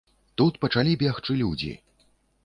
[0.41, 1.69] Тут пачалі бегчы людзі.